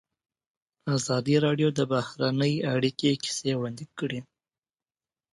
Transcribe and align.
ازادي 0.97 1.35
راډیو 1.45 1.69
د 1.77 1.81
بهرنۍ 1.91 2.53
اړیکې 2.73 3.11
کیسې 3.23 3.51
وړاندې 3.57 3.85
کړي. 3.99 4.19